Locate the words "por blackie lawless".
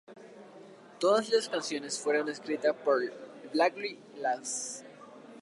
2.83-4.83